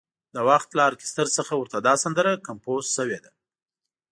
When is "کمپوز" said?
2.47-2.83